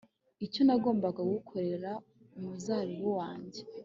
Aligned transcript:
icyo 0.45 0.61
nagombaga 0.67 1.21
gukorera 1.33 1.91
umuzabibu 2.37 3.09
wanjye 3.19 3.61